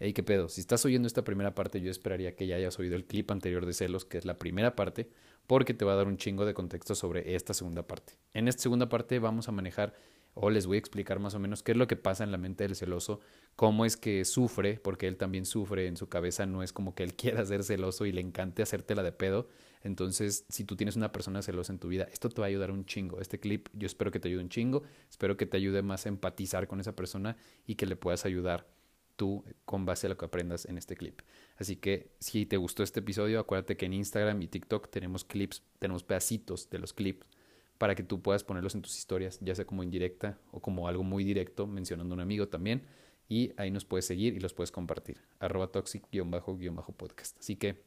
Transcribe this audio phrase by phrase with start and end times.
[0.00, 2.96] hey, qué pedo, si estás oyendo esta primera parte, yo esperaría que ya hayas oído
[2.96, 5.10] el clip anterior de celos, que es la primera parte,
[5.46, 8.14] porque te va a dar un chingo de contexto sobre esta segunda parte.
[8.32, 9.94] En esta segunda parte vamos a manejar
[10.32, 12.38] o les voy a explicar más o menos qué es lo que pasa en la
[12.38, 13.20] mente del celoso,
[13.56, 17.02] cómo es que sufre, porque él también sufre en su cabeza, no es como que
[17.02, 19.48] él quiera ser celoso y le encante hacértela de pedo.
[19.82, 22.70] Entonces, si tú tienes una persona celosa en tu vida, esto te va a ayudar
[22.70, 23.20] un chingo.
[23.20, 26.08] Este clip yo espero que te ayude un chingo, espero que te ayude más a
[26.08, 27.36] empatizar con esa persona
[27.66, 28.66] y que le puedas ayudar
[29.20, 31.20] tú con base a lo que aprendas en este clip.
[31.58, 35.62] Así que si te gustó este episodio, acuérdate que en Instagram y TikTok tenemos clips,
[35.78, 37.26] tenemos pedacitos de los clips
[37.76, 41.02] para que tú puedas ponerlos en tus historias, ya sea como indirecta o como algo
[41.02, 42.86] muy directo, mencionando a un amigo también.
[43.28, 45.18] Y ahí nos puedes seguir y los puedes compartir.
[45.38, 47.38] Arroba toxic-podcast.
[47.38, 47.82] Así que,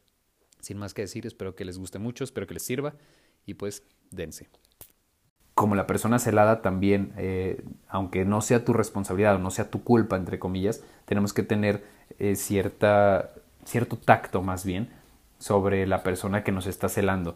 [0.60, 2.96] sin más que decir, espero que les guste mucho, espero que les sirva
[3.48, 4.50] y pues dense.
[5.56, 9.84] Como la persona celada también, eh, aunque no sea tu responsabilidad o no sea tu
[9.84, 11.86] culpa, entre comillas, tenemos que tener
[12.20, 13.30] eh, cierta,
[13.66, 14.90] cierto tacto más bien
[15.38, 17.36] sobre la persona que nos está celando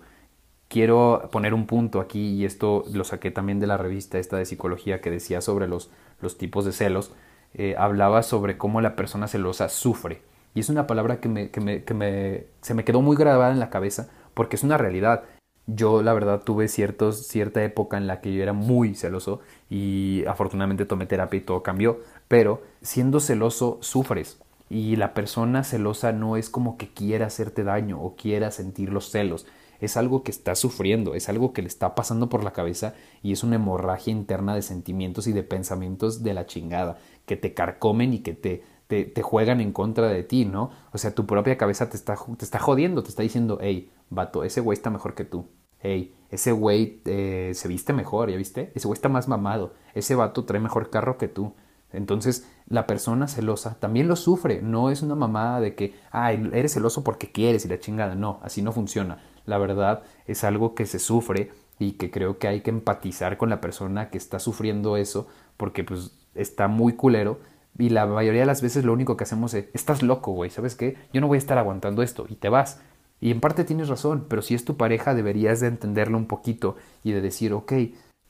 [0.67, 4.45] quiero poner un punto aquí, y esto lo saqué también de la revista esta de
[4.45, 5.89] psicología que decía sobre los,
[6.21, 7.11] los tipos de celos,
[7.53, 10.21] eh, hablaba sobre cómo la persona celosa sufre.
[10.53, 13.51] Y es una palabra que, me, que, me, que me, se me quedó muy grabada
[13.51, 15.23] en la cabeza porque es una realidad.
[15.67, 20.23] Yo la verdad tuve ciertos, cierta época en la que yo era muy celoso y
[20.25, 26.37] afortunadamente tomé terapia y todo cambió, pero siendo celoso sufres y la persona celosa no
[26.37, 29.45] es como que quiera hacerte daño o quiera sentir los celos,
[29.79, 33.31] es algo que está sufriendo, es algo que le está pasando por la cabeza y
[33.31, 38.13] es una hemorragia interna de sentimientos y de pensamientos de la chingada, que te carcomen
[38.13, 40.71] y que te, te, juegan en contra de ti, ¿no?
[40.93, 44.43] O sea, tu propia cabeza te está, te está jodiendo, te está diciendo, hey, vato,
[44.43, 45.45] ese güey está mejor que tú.
[45.79, 48.71] Hey, ese güey eh, se viste mejor, ¿ya viste?
[48.75, 49.73] Ese güey está más mamado.
[49.93, 51.53] Ese vato trae mejor carro que tú.
[51.93, 54.61] Entonces, la persona celosa también lo sufre.
[54.61, 58.15] No es una mamada de que, ay, eres celoso porque quieres y la chingada.
[58.15, 62.47] No, así no funciona la verdad es algo que se sufre y que creo que
[62.47, 67.39] hay que empatizar con la persona que está sufriendo eso porque pues está muy culero
[67.79, 70.75] y la mayoría de las veces lo único que hacemos es estás loco, güey, ¿sabes
[70.75, 70.97] qué?
[71.13, 72.81] Yo no voy a estar aguantando esto y te vas.
[73.19, 76.75] Y en parte tienes razón, pero si es tu pareja deberías de entenderlo un poquito
[77.03, 77.73] y de decir, ok,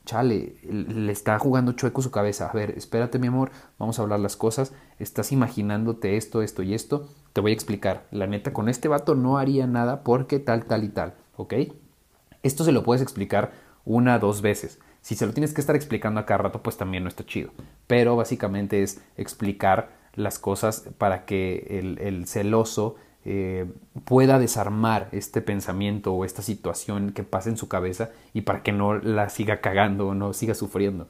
[0.08, 2.48] chale, le está jugando chueco su cabeza.
[2.48, 4.72] A ver, espérate mi amor, vamos a hablar las cosas.
[4.98, 7.08] Estás imaginándote esto, esto y esto.
[7.34, 8.06] Te voy a explicar.
[8.10, 11.14] La neta, con este vato no haría nada porque tal, tal y tal.
[11.36, 11.54] ¿Ok?
[12.42, 13.52] Esto se lo puedes explicar
[13.84, 14.78] una, dos veces.
[15.02, 17.50] Si se lo tienes que estar explicando a cada rato, pues también no está chido.
[17.86, 22.96] Pero básicamente es explicar las cosas para que el, el celoso
[23.30, 23.66] eh,
[24.06, 28.72] pueda desarmar este pensamiento o esta situación que pasa en su cabeza y para que
[28.72, 31.08] no la siga cagando o no siga sufriendo.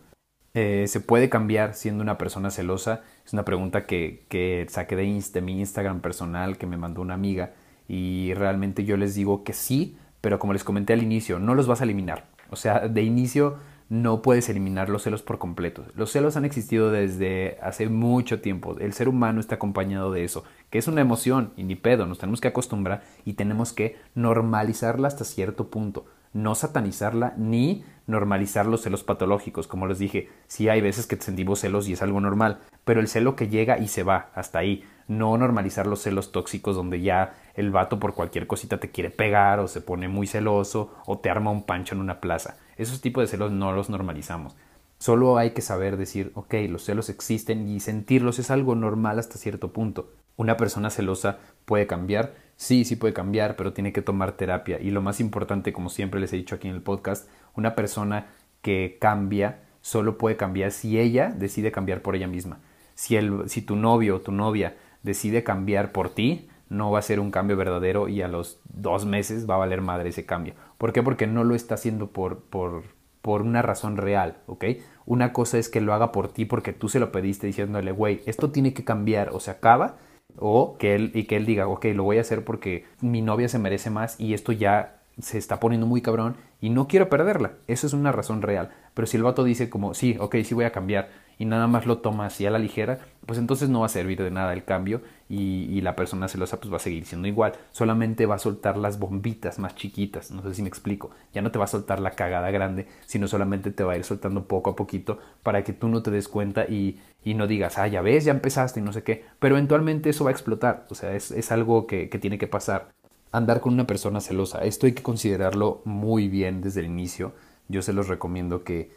[0.52, 3.02] Eh, ¿Se puede cambiar siendo una persona celosa?
[3.24, 7.52] Es una pregunta que, saqué de mi Instagram personal que me mandó una amiga
[7.86, 11.68] y realmente yo les digo que sí, pero como les comenté al inicio, no los
[11.68, 12.26] vas a eliminar.
[12.50, 15.84] O sea, de inicio no puedes eliminar los celos por completo.
[15.94, 18.76] Los celos han existido desde hace mucho tiempo.
[18.78, 22.18] El ser humano está acompañado de eso, que es una emoción y ni pedo, nos
[22.18, 26.06] tenemos que acostumbrar y tenemos que normalizarla hasta cierto punto.
[26.34, 29.66] No satanizarla ni normalizar los celos patológicos.
[29.66, 33.08] Como les dije, sí hay veces que sentimos celos y es algo normal, pero el
[33.08, 34.84] celo que llega y se va, hasta ahí.
[35.08, 39.58] No normalizar los celos tóxicos donde ya el vato por cualquier cosita te quiere pegar
[39.58, 42.58] o se pone muy celoso o te arma un pancho en una plaza.
[42.78, 44.56] Esos tipos de celos no los normalizamos.
[44.98, 49.38] Solo hay que saber decir, ok, los celos existen y sentirlos es algo normal hasta
[49.38, 50.12] cierto punto.
[50.36, 54.80] Una persona celosa puede cambiar, sí, sí puede cambiar, pero tiene que tomar terapia.
[54.80, 58.26] Y lo más importante, como siempre les he dicho aquí en el podcast, una persona
[58.62, 62.60] que cambia solo puede cambiar si ella decide cambiar por ella misma.
[62.94, 67.02] Si, el, si tu novio o tu novia decide cambiar por ti, no va a
[67.02, 70.54] ser un cambio verdadero y a los dos meses va a valer madre ese cambio.
[70.78, 71.02] ¿Por qué?
[71.02, 72.84] Porque no lo está haciendo por, por,
[73.20, 74.64] por una razón real, ¿ok?
[75.04, 78.22] Una cosa es que lo haga por ti porque tú se lo pediste diciéndole, güey,
[78.26, 79.96] esto tiene que cambiar o se acaba,
[80.36, 83.48] o que él, y que él diga, ok, lo voy a hacer porque mi novia
[83.48, 87.52] se merece más y esto ya se está poniendo muy cabrón y no quiero perderla.
[87.66, 88.70] Eso es una razón real.
[88.94, 91.86] Pero si el vato dice como, sí, ok, sí voy a cambiar y nada más
[91.86, 94.64] lo toma así a la ligera, pues entonces no va a servir de nada el
[94.64, 97.52] cambio y, la persona celosa pues va a seguir siendo igual.
[97.72, 101.10] Solamente va a soltar las bombitas más chiquitas, no sé si me explico.
[101.34, 104.04] Ya no te va a soltar la cagada grande, sino solamente te va a ir
[104.04, 107.76] soltando poco a poquito para que tú no te des cuenta y, y no digas,
[107.76, 109.26] ah, ya ves, ya empezaste y no sé qué.
[109.38, 112.46] Pero eventualmente eso va a explotar, o sea, es, es algo que, que tiene que
[112.46, 112.94] pasar
[113.30, 114.64] andar con una persona celosa.
[114.64, 117.34] Esto hay que considerarlo muy bien desde el inicio.
[117.68, 118.90] Yo se los recomiendo que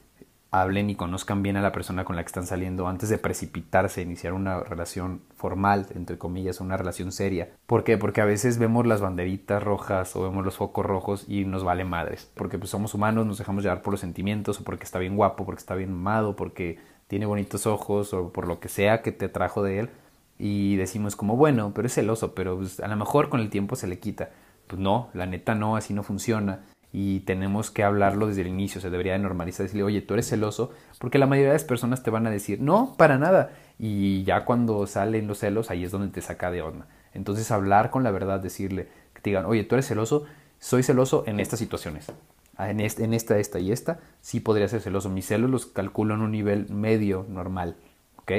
[0.52, 4.02] hablen y conozcan bien a la persona con la que están saliendo antes de precipitarse,
[4.02, 7.50] iniciar una relación formal, entre comillas, una relación seria.
[7.66, 7.98] ¿Por qué?
[7.98, 11.86] Porque a veces vemos las banderitas rojas o vemos los focos rojos y nos vale
[11.86, 12.30] madres.
[12.36, 15.46] Porque pues somos humanos, nos dejamos llevar por los sentimientos o porque está bien guapo,
[15.46, 19.30] porque está bien amado, porque tiene bonitos ojos o por lo que sea que te
[19.30, 19.90] trajo de él.
[20.38, 23.78] Y decimos como, bueno, pero es celoso, pero pues, a lo mejor con el tiempo
[23.78, 24.32] se le quita.
[24.68, 26.60] Pues no, la neta no, así no funciona
[26.94, 30.28] y tenemos que hablarlo desde el inicio, se debería de normalizar, decirle, oye, tú eres
[30.28, 34.24] celoso, porque la mayoría de las personas te van a decir, no, para nada, y
[34.24, 36.88] ya cuando salen los celos, ahí es donde te saca de onda.
[37.14, 40.26] Entonces hablar con la verdad, decirle, que te digan, oye, tú eres celoso,
[40.60, 42.12] soy celoso en estas situaciones,
[42.58, 46.14] ah, en, en esta, esta y esta, sí podría ser celoso, mis celos los calculo
[46.14, 47.78] en un nivel medio normal,
[48.18, 48.32] ¿ok?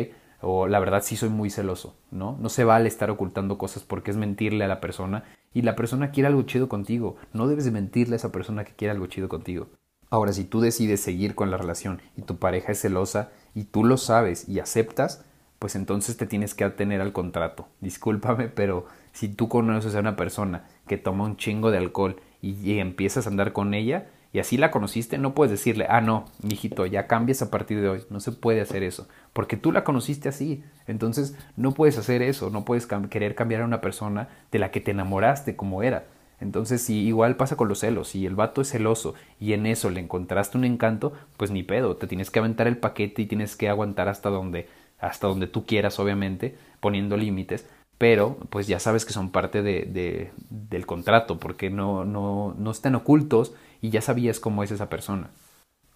[0.43, 2.37] o la verdad sí soy muy celoso, ¿no?
[2.41, 5.23] No se vale estar ocultando cosas porque es mentirle a la persona
[5.55, 7.17] y la persona quiere algo chido contigo.
[7.33, 9.69] No debes de mentirle a esa persona que quiere algo chido contigo.
[10.11, 13.85] Ahora, si tú decides seguir con la relación y tu pareja es celosa y tú
[13.85, 15.25] lo sabes y aceptas,
[15.59, 17.69] pues entonces te tienes que atener al contrato.
[17.81, 22.79] Discúlpame, pero si tú conoces a una persona que toma un chingo de alcohol y
[22.79, 26.87] empiezas a andar con ella, y así la conociste, no puedes decirle, ah, no, mijito,
[26.87, 28.05] ya cambias a partir de hoy.
[28.09, 30.65] No se puede hacer eso, porque tú la conociste así.
[30.87, 34.81] Entonces, no puedes hacer eso, no puedes querer cambiar a una persona de la que
[34.81, 36.07] te enamoraste como era.
[36.41, 39.91] Entonces, si igual pasa con los celos, si el vato es celoso y en eso
[39.91, 43.55] le encontraste un encanto, pues ni pedo, te tienes que aventar el paquete y tienes
[43.55, 44.67] que aguantar hasta donde,
[44.99, 47.67] hasta donde tú quieras, obviamente, poniendo límites,
[47.99, 52.71] pero pues ya sabes que son parte de, de, del contrato, porque no, no, no
[52.73, 55.29] están ocultos y ya sabías cómo es esa persona.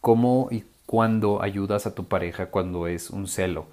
[0.03, 3.67] Cómo y cuándo ayudas a tu pareja cuando es un celo.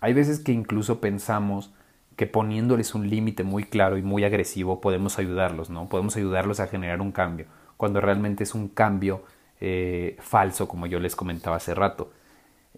[0.00, 1.72] Hay veces que incluso pensamos
[2.16, 5.88] que poniéndoles un límite muy claro y muy agresivo podemos ayudarlos, ¿no?
[5.88, 9.22] Podemos ayudarlos a generar un cambio, cuando realmente es un cambio
[9.60, 12.12] eh, falso, como yo les comentaba hace rato.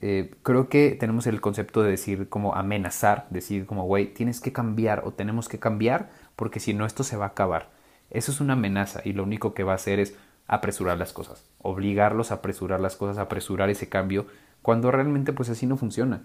[0.01, 4.53] Eh, creo que tenemos el concepto de decir como amenazar, decir como, güey, tienes que
[4.53, 7.71] cambiar o tenemos que cambiar porque si no esto se va a acabar.
[8.11, 10.17] Eso es una amenaza y lo único que va a hacer es
[10.49, 14.27] apresurar las cosas, obligarlos a apresurar las cosas, a apresurar ese cambio,
[14.63, 16.23] cuando realmente pues así no funciona.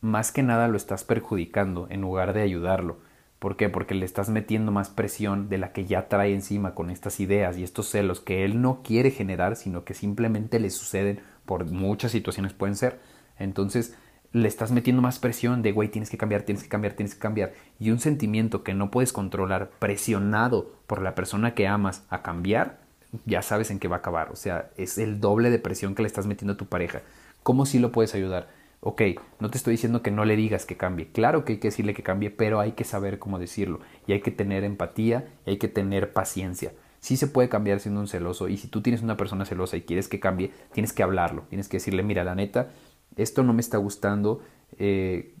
[0.00, 2.98] Más que nada lo estás perjudicando en lugar de ayudarlo.
[3.38, 3.68] ¿Por qué?
[3.68, 7.58] Porque le estás metiendo más presión de la que ya trae encima con estas ideas
[7.58, 12.12] y estos celos que él no quiere generar, sino que simplemente le suceden por muchas
[12.12, 12.98] situaciones pueden ser.
[13.38, 13.94] Entonces
[14.32, 17.20] le estás metiendo más presión de, güey, tienes que cambiar, tienes que cambiar, tienes que
[17.20, 17.52] cambiar.
[17.78, 22.85] Y un sentimiento que no puedes controlar, presionado por la persona que amas a cambiar,
[23.24, 24.30] ya sabes en qué va a acabar.
[24.30, 27.02] O sea, es el doble de presión que le estás metiendo a tu pareja.
[27.42, 28.48] ¿Cómo sí lo puedes ayudar?
[28.80, 29.02] Ok,
[29.40, 31.08] no te estoy diciendo que no le digas que cambie.
[31.08, 33.80] Claro que hay que decirle que cambie, pero hay que saber cómo decirlo.
[34.06, 36.72] Y hay que tener empatía y hay que tener paciencia.
[37.00, 38.48] Sí se puede cambiar siendo un celoso.
[38.48, 41.42] Y si tú tienes una persona celosa y quieres que cambie, tienes que hablarlo.
[41.48, 42.70] Tienes que decirle, mira, la neta,
[43.16, 44.42] esto no me está gustando.
[44.78, 45.34] Eh,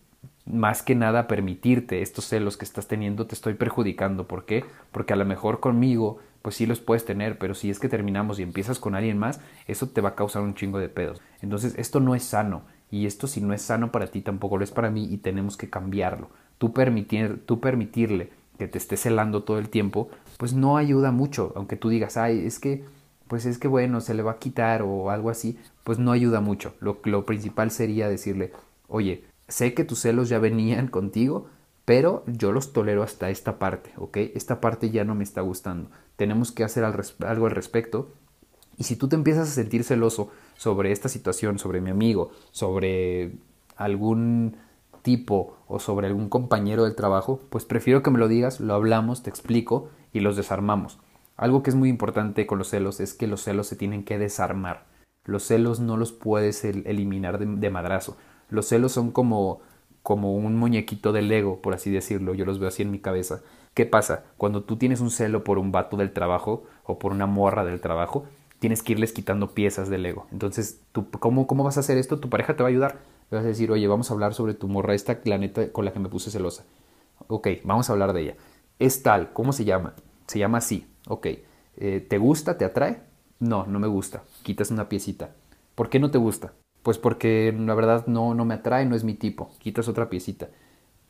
[0.46, 4.26] más que nada permitirte estos celos que estás teniendo te estoy perjudicando.
[4.28, 4.64] ¿Por qué?
[4.92, 8.38] Porque a lo mejor conmigo pues sí los puedes tener, pero si es que terminamos
[8.38, 11.20] y empiezas con alguien más, eso te va a causar un chingo de pedos.
[11.42, 14.62] Entonces esto no es sano y esto si no es sano para ti tampoco lo
[14.62, 16.30] es para mí y tenemos que cambiarlo.
[16.58, 21.52] Tú, permitir, tú permitirle que te esté celando todo el tiempo, pues no ayuda mucho,
[21.56, 22.84] aunque tú digas, ay, es que,
[23.26, 26.40] pues es que bueno, se le va a quitar o algo así, pues no ayuda
[26.40, 26.76] mucho.
[26.78, 28.52] Lo, lo principal sería decirle,
[28.86, 31.48] oye, sé que tus celos ya venían contigo,
[31.86, 34.16] pero yo los tolero hasta esta parte, ¿ok?
[34.34, 35.88] Esta parte ya no me está gustando.
[36.16, 38.12] Tenemos que hacer algo al respecto.
[38.76, 43.36] Y si tú te empiezas a sentir celoso sobre esta situación, sobre mi amigo, sobre
[43.76, 44.56] algún
[45.02, 49.22] tipo o sobre algún compañero del trabajo, pues prefiero que me lo digas, lo hablamos,
[49.22, 50.98] te explico y los desarmamos.
[51.36, 54.18] Algo que es muy importante con los celos es que los celos se tienen que
[54.18, 54.86] desarmar.
[55.24, 58.16] Los celos no los puedes eliminar de, de madrazo.
[58.48, 59.60] Los celos son como
[60.06, 63.40] como un muñequito de Lego, por así decirlo, yo los veo así en mi cabeza.
[63.74, 64.22] ¿Qué pasa?
[64.36, 67.80] Cuando tú tienes un celo por un vato del trabajo o por una morra del
[67.80, 68.24] trabajo,
[68.60, 70.28] tienes que irles quitando piezas de Lego.
[70.30, 72.20] Entonces, ¿tú, cómo, ¿cómo vas a hacer esto?
[72.20, 73.00] Tu pareja te va a ayudar.
[73.32, 75.92] Le vas a decir, oye, vamos a hablar sobre tu morra, esta planeta con la
[75.92, 76.62] que me puse celosa.
[77.26, 78.36] Ok, vamos a hablar de ella.
[78.78, 79.94] Es tal, ¿cómo se llama?
[80.28, 80.86] Se llama así.
[81.08, 81.26] Ok,
[81.78, 82.58] eh, ¿te gusta?
[82.58, 83.02] ¿Te atrae?
[83.40, 84.22] No, no me gusta.
[84.44, 85.34] Quitas una piecita.
[85.74, 86.52] ¿Por qué no te gusta?
[86.86, 89.50] Pues porque la verdad no, no me atrae, no es mi tipo.
[89.58, 90.50] Quitas otra piecita.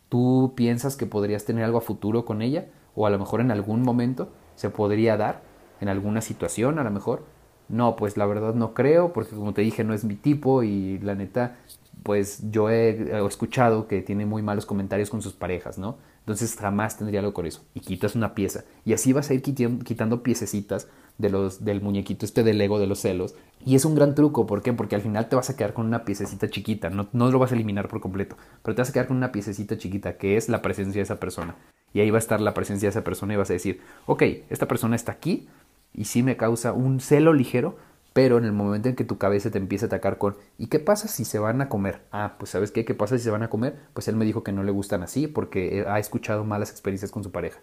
[0.08, 2.68] ¿Tú piensas que podrías tener algo a futuro con ella?
[2.94, 5.42] O a lo mejor en algún momento se podría dar,
[5.82, 7.26] en alguna situación a lo mejor.
[7.68, 10.98] No, pues la verdad no creo, porque como te dije no es mi tipo y
[11.00, 11.58] la neta,
[12.04, 15.98] pues yo he, escuchado que tiene muy malos comentarios con sus parejas, ¿no?
[16.20, 17.66] Entonces jamás tendría algo con eso.
[17.74, 18.64] Y quitas una pieza.
[18.86, 22.78] Y así vas a ir quitando, quitando piececitas de los, del muñequito este del ego
[22.78, 23.34] de los celos.
[23.64, 24.72] Y es un gran truco, ¿por qué?
[24.72, 27.52] Porque al final te vas a quedar con una piececita chiquita, no, no lo vas
[27.52, 30.48] a eliminar por completo, pero te vas a quedar con una piececita chiquita que es
[30.48, 31.56] la presencia de esa persona.
[31.92, 34.22] Y ahí va a estar la presencia de esa persona y vas a decir, ok,
[34.50, 35.48] esta persona está aquí
[35.94, 37.76] y sí me causa un celo ligero,
[38.12, 40.78] pero en el momento en que tu cabeza te empieza a atacar con ¿y qué
[40.78, 42.02] pasa si se van a comer?
[42.12, 42.84] Ah, pues ¿sabes qué?
[42.84, 43.76] ¿Qué pasa si se van a comer?
[43.92, 47.22] Pues él me dijo que no le gustan así porque ha escuchado malas experiencias con
[47.24, 47.60] su pareja.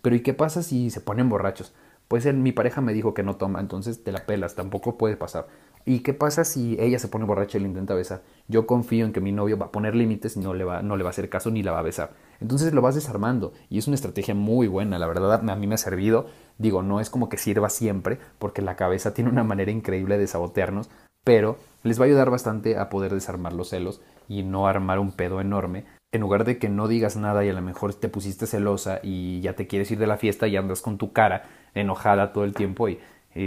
[0.00, 1.72] Pero ¿y qué pasa si se ponen borrachos?
[2.12, 5.16] Pues él, mi pareja me dijo que no toma, entonces te la pelas, tampoco puede
[5.16, 5.46] pasar.
[5.86, 8.20] ¿Y qué pasa si ella se pone borracha y le intenta besar?
[8.48, 11.04] Yo confío en que mi novio va a poner límites no le va, no le
[11.04, 12.10] va a hacer caso ni la va a besar.
[12.38, 15.76] Entonces lo vas desarmando y es una estrategia muy buena, la verdad a mí me
[15.76, 16.26] ha servido
[16.58, 20.26] Digo, no es como que sirva siempre, porque la cabeza tiene una manera increíble de
[20.26, 20.90] sabotearnos,
[21.24, 25.12] pero les va a ayudar bastante a poder desarmar los celos y no armar un
[25.12, 25.86] pedo enorme.
[26.12, 29.40] En lugar de que no digas nada y a lo mejor te pusiste celosa y
[29.40, 32.54] ya te quieres ir de la fiesta y andas con tu cara enojada todo el
[32.54, 33.00] tiempo y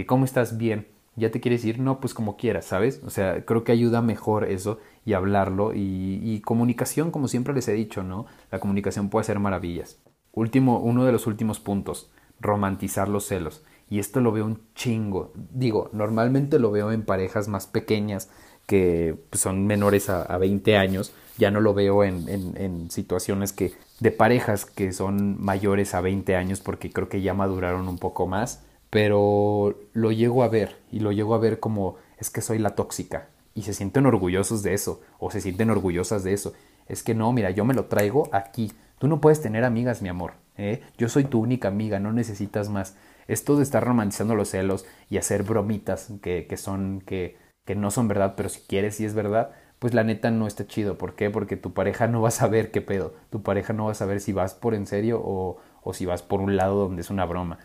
[0.06, 0.58] ¿cómo estás?
[0.58, 0.88] Bien.
[1.18, 1.78] ¿Ya te quieres ir?
[1.78, 3.00] No, pues como quieras, ¿sabes?
[3.06, 7.68] O sea, creo que ayuda mejor eso y hablarlo y, y comunicación, como siempre les
[7.68, 8.26] he dicho, ¿no?
[8.50, 9.98] La comunicación puede hacer maravillas.
[10.32, 13.64] Último, uno de los últimos puntos romantizar los celos.
[13.88, 15.32] Y esto lo veo un chingo.
[15.34, 18.30] Digo, normalmente lo veo en parejas más pequeñas
[18.66, 21.12] que pues, son menores a, a, 20 años.
[21.38, 26.00] Ya no lo veo en, en, en, situaciones que de parejas que son mayores a
[26.00, 28.62] 20 años porque creo que ya maduraron un poco más.
[28.90, 32.74] Pero lo llego a ver y lo llego a ver como es que soy la
[32.74, 36.54] tóxica y se sienten orgullosos de eso o se sienten orgullosas de eso.
[36.88, 38.72] Es que no, mira, yo me lo traigo aquí.
[38.98, 40.34] Tú no puedes tener amigas, mi amor.
[40.56, 40.82] ¿eh?
[40.98, 42.96] Yo soy tu única amiga, no necesitas más.
[43.28, 47.90] Esto de estar romantizando los celos y hacer bromitas que, que son, que, que no
[47.90, 50.96] son verdad, pero si quieres y es verdad, pues la neta no está chido.
[50.98, 51.30] ¿Por qué?
[51.30, 53.14] Porque tu pareja no va a saber qué pedo.
[53.30, 56.22] Tu pareja no va a saber si vas por en serio o, o si vas
[56.22, 57.58] por un lado donde es una broma.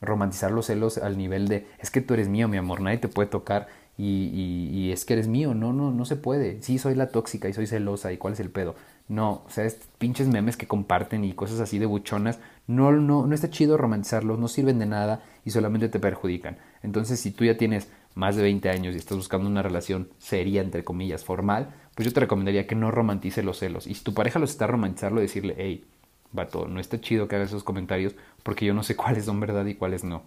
[0.00, 3.08] Romantizar los celos al nivel de es que tú eres mío, mi amor, nadie te
[3.08, 5.54] puede tocar y, y, y es que eres mío.
[5.54, 6.62] No, no, no se puede.
[6.62, 8.76] Sí, soy la tóxica y soy celosa y cuál es el pedo.
[9.08, 13.26] No, o sea, estos pinches memes que comparten y cosas así de buchonas, no, no,
[13.26, 16.58] no está chido romantizarlos, no sirven de nada y solamente te perjudican.
[16.82, 20.60] Entonces, si tú ya tienes más de 20 años y estás buscando una relación seria,
[20.60, 23.86] entre comillas, formal, pues yo te recomendaría que no romantice los celos.
[23.86, 25.86] Y si tu pareja los está romantizando, decirle, hey,
[26.32, 29.64] vato, no está chido que hagas esos comentarios porque yo no sé cuáles son verdad
[29.66, 30.24] y cuáles no.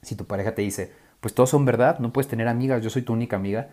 [0.00, 3.02] Si tu pareja te dice, pues todos son verdad, no puedes tener amigas, yo soy
[3.02, 3.68] tu única amiga,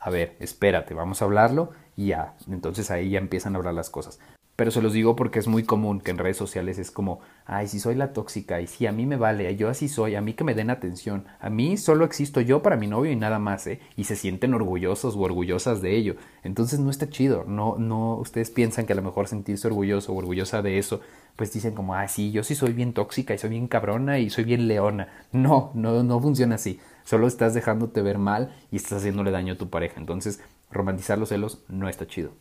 [0.00, 2.34] a ver, espérate, vamos a hablarlo y ya.
[2.50, 4.18] Entonces ahí ya empiezan a hablar las cosas.
[4.56, 7.68] Pero se los digo porque es muy común que en redes sociales es como, ay,
[7.68, 10.32] si soy la tóxica, y si a mí me vale, yo así soy, a mí
[10.32, 13.66] que me den atención, a mí solo existo yo para mi novio y nada más,
[13.66, 13.80] ¿eh?
[13.96, 16.16] Y se sienten orgullosos o orgullosas de ello.
[16.42, 20.16] Entonces no está chido, no, no, ustedes piensan que a lo mejor sentirse orgulloso o
[20.16, 21.02] orgullosa de eso,
[21.36, 24.30] pues dicen como, ah, sí, yo sí soy bien tóxica y soy bien cabrona y
[24.30, 25.08] soy bien leona.
[25.32, 26.80] No, no, no funciona así.
[27.04, 30.00] Solo estás dejándote ver mal y estás haciéndole daño a tu pareja.
[30.00, 32.32] Entonces, romantizar los celos no está chido.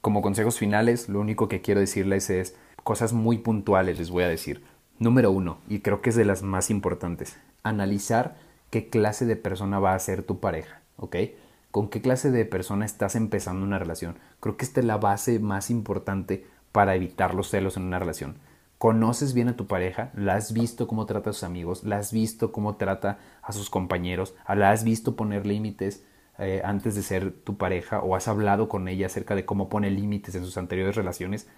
[0.00, 4.28] Como consejos finales, lo único que quiero decirles es cosas muy puntuales, les voy a
[4.28, 4.62] decir.
[4.98, 8.36] Número uno, y creo que es de las más importantes, analizar
[8.70, 11.16] qué clase de persona va a ser tu pareja, ¿ok?
[11.70, 14.16] ¿Con qué clase de persona estás empezando una relación?
[14.40, 18.36] Creo que esta es la base más importante para evitar los celos en una relación
[18.80, 22.14] conoces bien a tu pareja, la has visto cómo trata a sus amigos, la has
[22.14, 26.02] visto cómo trata a sus compañeros, la has visto poner límites
[26.38, 29.90] eh, antes de ser tu pareja o has hablado con ella acerca de cómo pone
[29.90, 31.48] límites en sus anteriores relaciones,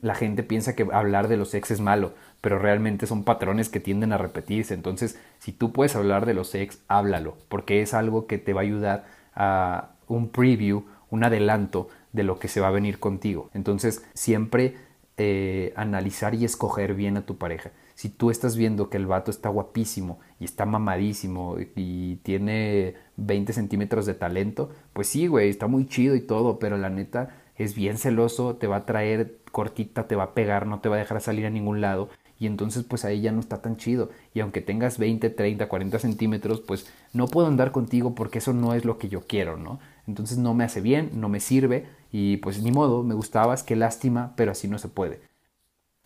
[0.00, 3.80] la gente piensa que hablar de los ex es malo, pero realmente son patrones que
[3.80, 4.74] tienden a repetirse.
[4.74, 8.60] Entonces, si tú puedes hablar de los ex, háblalo, porque es algo que te va
[8.60, 9.04] a ayudar
[9.34, 13.50] a un preview, un adelanto de lo que se va a venir contigo.
[13.54, 14.76] Entonces, siempre
[15.16, 17.70] eh, analizar y escoger bien a tu pareja.
[17.96, 23.54] Si tú estás viendo que el vato está guapísimo y está mamadísimo y tiene 20
[23.54, 27.74] centímetros de talento, pues sí, güey, está muy chido y todo, pero la neta es
[27.74, 30.98] bien celoso, te va a traer cortita, te va a pegar, no te va a
[30.98, 34.10] dejar salir a ningún lado y entonces pues ahí ya no está tan chido.
[34.34, 38.74] Y aunque tengas 20, 30, 40 centímetros, pues no puedo andar contigo porque eso no
[38.74, 39.80] es lo que yo quiero, ¿no?
[40.06, 43.74] Entonces no me hace bien, no me sirve y pues ni modo, me gustabas, qué
[43.74, 45.20] lástima, pero así no se puede.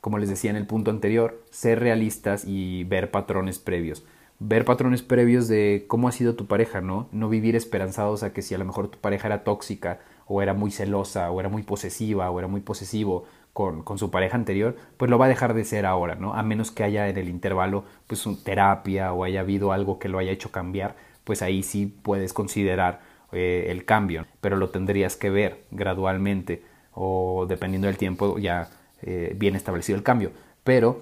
[0.00, 4.04] Como les decía en el punto anterior, ser realistas y ver patrones previos.
[4.38, 7.08] Ver patrones previos de cómo ha sido tu pareja, ¿no?
[7.12, 10.54] No vivir esperanzados a que si a lo mejor tu pareja era tóxica o era
[10.54, 14.76] muy celosa o era muy posesiva o era muy posesivo con, con, su pareja anterior,
[14.96, 16.34] pues lo va a dejar de ser ahora, ¿no?
[16.34, 20.18] A menos que haya en el intervalo pues terapia o haya habido algo que lo
[20.18, 23.00] haya hecho cambiar, pues ahí sí puedes considerar
[23.32, 28.70] eh, el cambio, pero lo tendrías que ver gradualmente o dependiendo del tiempo ya
[29.02, 30.32] eh, bien establecido el cambio.
[30.64, 31.00] Pero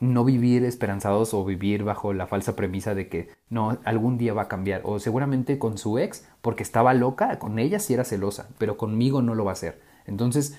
[0.00, 4.42] no vivir esperanzados o vivir bajo la falsa premisa de que no, algún día va
[4.42, 4.82] a cambiar.
[4.84, 9.22] O seguramente con su ex, porque estaba loca, con ella sí era celosa, pero conmigo
[9.22, 9.80] no lo va a hacer.
[10.06, 10.56] Entonces,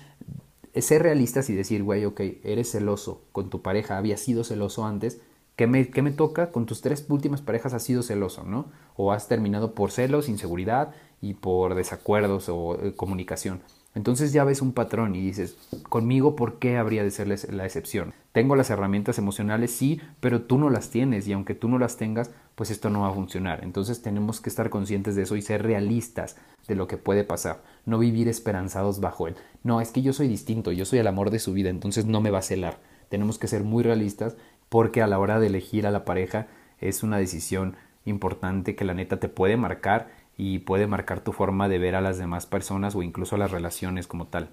[0.75, 5.21] ser realistas y decir, güey, ok, eres celoso con tu pareja, había sido celoso antes,
[5.55, 6.51] ¿qué me, ¿qué me toca?
[6.51, 8.65] Con tus tres últimas parejas has sido celoso, ¿no?
[8.95, 13.61] O has terminado por celos, inseguridad y por desacuerdos o eh, comunicación.
[13.99, 15.57] Entonces ya ves un patrón y dices,
[15.89, 18.13] conmigo, ¿por qué habría de ser la excepción?
[18.31, 21.97] Tengo las herramientas emocionales, sí, pero tú no las tienes y aunque tú no las
[21.97, 23.61] tengas, pues esto no va a funcionar.
[23.61, 27.61] Entonces tenemos que estar conscientes de eso y ser realistas de lo que puede pasar.
[27.85, 29.35] No vivir esperanzados bajo él.
[29.63, 32.21] No, es que yo soy distinto, yo soy el amor de su vida, entonces no
[32.21, 32.79] me va a celar.
[33.09, 34.37] Tenemos que ser muy realistas
[34.69, 36.47] porque a la hora de elegir a la pareja
[36.79, 37.75] es una decisión
[38.05, 40.07] importante que la neta te puede marcar
[40.39, 43.51] y puede marcar tu forma de ver a las demás personas o incluso a las
[43.51, 44.51] relaciones como tal.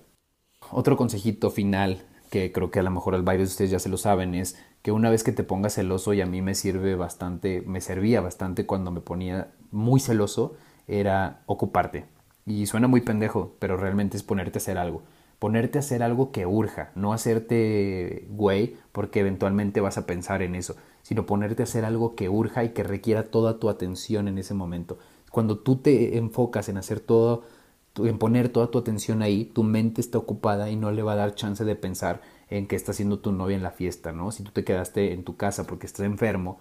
[0.72, 3.88] Otro consejito final que creo que a lo mejor al varios de ustedes ya se
[3.88, 6.96] lo saben es que una vez que te pongas celoso y a mí me sirve
[6.96, 10.56] bastante, me servía bastante cuando me ponía muy celoso
[10.88, 12.06] era ocuparte.
[12.46, 15.04] Y suena muy pendejo, pero realmente es ponerte a hacer algo.
[15.38, 20.56] Ponerte a hacer algo que urja, no hacerte güey porque eventualmente vas a pensar en
[20.56, 24.38] eso, sino ponerte a hacer algo que urja y que requiera toda tu atención en
[24.38, 24.98] ese momento.
[25.36, 27.42] Cuando tú te enfocas en hacer todo,
[27.96, 31.16] en poner toda tu atención ahí, tu mente está ocupada y no le va a
[31.16, 34.32] dar chance de pensar en qué está haciendo tu novia en la fiesta, ¿no?
[34.32, 36.58] Si tú te quedaste en tu casa porque estás enfermo,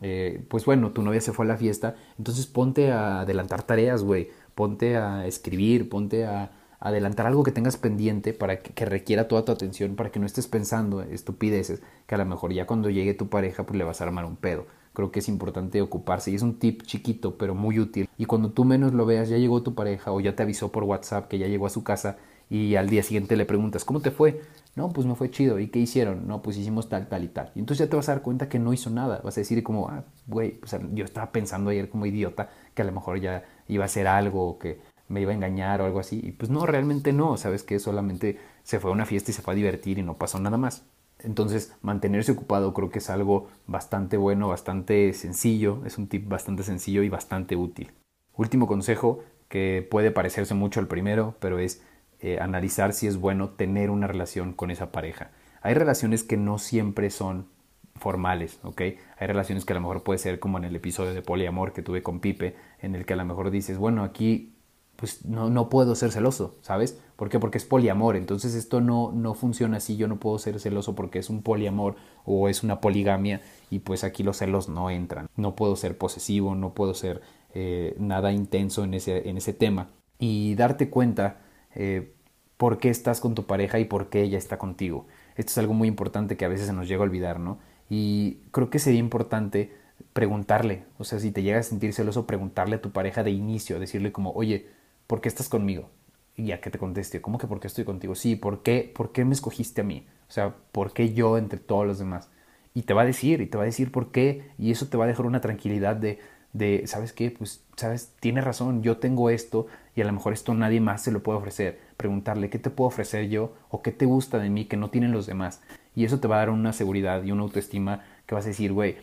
[0.00, 4.02] eh, pues bueno, tu novia se fue a la fiesta, entonces ponte a adelantar tareas,
[4.02, 6.50] güey, ponte a escribir, ponte a,
[6.80, 10.24] adelantar algo que tengas pendiente para que, que, requiera toda tu atención, para que no
[10.24, 14.00] estés pensando estupideces, que a lo mejor ya cuando llegue tu pareja pues le vas
[14.00, 17.54] a armar un pedo creo que es importante ocuparse y es un tip chiquito pero
[17.54, 20.42] muy útil y cuando tú menos lo veas ya llegó tu pareja o ya te
[20.42, 22.16] avisó por WhatsApp que ya llegó a su casa
[22.48, 24.40] y al día siguiente le preguntas ¿cómo te fue?
[24.76, 25.58] No, pues me fue chido.
[25.60, 26.26] ¿Y qué hicieron?
[26.26, 27.52] No, pues hicimos tal, tal y tal.
[27.54, 29.20] Y entonces ya te vas a dar cuenta que no hizo nada.
[29.22, 32.82] Vas a decir como, ah, güey, o sea, yo estaba pensando ayer como idiota que
[32.82, 35.84] a lo mejor ya iba a hacer algo o que me iba a engañar o
[35.84, 36.20] algo así.
[36.22, 37.36] Y pues no, realmente no.
[37.36, 40.18] Sabes que solamente se fue a una fiesta y se fue a divertir y no
[40.18, 40.84] pasó nada más.
[41.24, 46.62] Entonces, mantenerse ocupado creo que es algo bastante bueno, bastante sencillo, es un tip bastante
[46.62, 47.92] sencillo y bastante útil.
[48.36, 51.82] Último consejo que puede parecerse mucho al primero, pero es
[52.20, 55.30] eh, analizar si es bueno tener una relación con esa pareja.
[55.62, 57.48] Hay relaciones que no siempre son
[57.96, 58.80] formales, ¿ok?
[59.16, 61.82] Hay relaciones que a lo mejor puede ser como en el episodio de poliamor que
[61.82, 64.53] tuve con Pipe, en el que a lo mejor dices, bueno, aquí
[64.96, 66.98] pues no, no puedo ser celoso, ¿sabes?
[67.16, 67.38] ¿Por qué?
[67.38, 68.16] Porque es poliamor.
[68.16, 69.96] Entonces esto no, no funciona así.
[69.96, 74.04] Yo no puedo ser celoso porque es un poliamor o es una poligamia y pues
[74.04, 75.28] aquí los celos no entran.
[75.36, 77.22] No puedo ser posesivo, no puedo ser
[77.54, 79.90] eh, nada intenso en ese, en ese tema.
[80.18, 81.40] Y darte cuenta
[81.74, 82.14] eh,
[82.56, 85.06] por qué estás con tu pareja y por qué ella está contigo.
[85.36, 87.58] Esto es algo muy importante que a veces se nos llega a olvidar, ¿no?
[87.90, 89.72] Y creo que sería importante
[90.12, 93.80] preguntarle, o sea, si te llegas a sentir celoso, preguntarle a tu pareja de inicio,
[93.80, 94.68] decirle como, oye,
[95.06, 95.90] ¿por qué estás conmigo?
[96.36, 98.14] Y ya que te conteste, ¿cómo que por qué estoy contigo?
[98.14, 100.06] Sí, ¿por qué, ¿por qué me escogiste a mí?
[100.28, 102.30] O sea, ¿por qué yo entre todos los demás?
[102.74, 104.96] Y te va a decir, y te va a decir por qué, y eso te
[104.96, 106.18] va a dejar una tranquilidad de,
[106.52, 107.30] de ¿sabes qué?
[107.30, 108.14] Pues, ¿sabes?
[108.18, 111.38] Tiene razón, yo tengo esto, y a lo mejor esto nadie más se lo puede
[111.38, 111.78] ofrecer.
[111.96, 113.54] Preguntarle, ¿qué te puedo ofrecer yo?
[113.70, 115.60] ¿O qué te gusta de mí que no tienen los demás?
[115.94, 118.72] Y eso te va a dar una seguridad y una autoestima que vas a decir,
[118.72, 118.96] güey,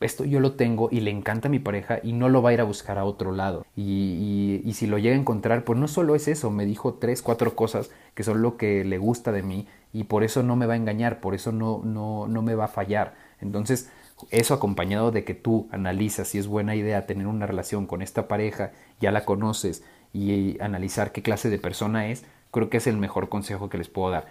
[0.00, 2.52] esto yo lo tengo y le encanta a mi pareja y no lo va a
[2.52, 3.66] ir a buscar a otro lado.
[3.76, 7.22] Y, y, si lo llega a encontrar, pues no solo es eso, me dijo tres,
[7.22, 10.66] cuatro cosas que son lo que le gusta de mí y por eso no me
[10.66, 13.14] va a engañar, por eso no, no, no me va a fallar.
[13.40, 13.90] Entonces,
[14.30, 18.28] eso acompañado de que tú analizas si es buena idea tener una relación con esta
[18.28, 22.96] pareja, ya la conoces y analizar qué clase de persona es, creo que es el
[22.96, 24.26] mejor consejo que les puedo dar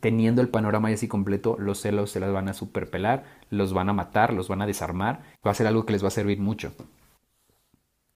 [0.00, 3.92] teniendo el panorama así completo, los celos se las van a superpelar, los van a
[3.92, 6.72] matar, los van a desarmar, va a ser algo que les va a servir mucho.